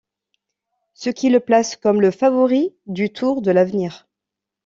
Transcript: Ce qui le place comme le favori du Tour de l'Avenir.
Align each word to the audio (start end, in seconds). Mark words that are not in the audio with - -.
Ce 0.95 1.11
qui 1.11 1.29
le 1.29 1.39
place 1.39 1.75
comme 1.75 2.01
le 2.01 2.09
favori 2.09 2.75
du 2.87 3.13
Tour 3.13 3.43
de 3.43 3.51
l'Avenir. 3.51 4.09